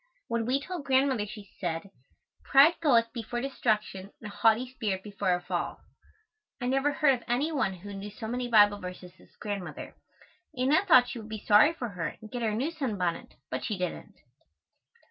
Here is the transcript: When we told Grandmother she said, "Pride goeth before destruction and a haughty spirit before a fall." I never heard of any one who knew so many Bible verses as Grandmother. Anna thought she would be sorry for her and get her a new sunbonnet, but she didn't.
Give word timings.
When 0.29 0.47
we 0.47 0.59
told 0.59 0.85
Grandmother 0.85 1.27
she 1.27 1.51
said, 1.59 1.91
"Pride 2.43 2.73
goeth 2.81 3.13
before 3.13 3.39
destruction 3.39 4.11
and 4.19 4.33
a 4.33 4.35
haughty 4.35 4.67
spirit 4.67 5.03
before 5.03 5.35
a 5.35 5.41
fall." 5.43 5.77
I 6.59 6.65
never 6.65 6.91
heard 6.91 7.13
of 7.13 7.23
any 7.27 7.51
one 7.51 7.73
who 7.75 7.93
knew 7.93 8.09
so 8.09 8.27
many 8.27 8.47
Bible 8.47 8.79
verses 8.79 9.11
as 9.19 9.29
Grandmother. 9.39 9.95
Anna 10.57 10.83
thought 10.87 11.09
she 11.09 11.19
would 11.19 11.29
be 11.29 11.45
sorry 11.45 11.73
for 11.75 11.89
her 11.89 12.17
and 12.19 12.31
get 12.31 12.41
her 12.41 12.49
a 12.49 12.55
new 12.55 12.71
sunbonnet, 12.71 13.35
but 13.51 13.63
she 13.63 13.77
didn't. 13.77 14.15